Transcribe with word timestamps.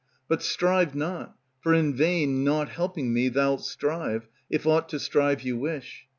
But 0.27 0.41
Strive 0.41 0.95
not; 0.95 1.35
for 1.59 1.75
in 1.75 1.93
vain, 1.93 2.43
naught 2.43 2.69
helping 2.69 3.13
Me, 3.13 3.29
thou 3.29 3.51
'lt 3.53 3.61
strive, 3.61 4.27
if 4.49 4.65
aught 4.65 4.89
to 4.89 4.99
strive 4.99 5.43
you 5.43 5.57
wish. 5.59 6.07